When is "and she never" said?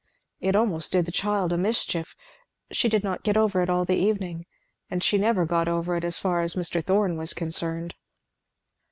4.89-5.45